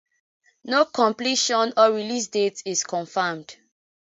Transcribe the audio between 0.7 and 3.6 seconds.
completion or release date is confirmed.